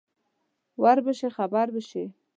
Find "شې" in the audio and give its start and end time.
1.17-1.29, 1.89-2.03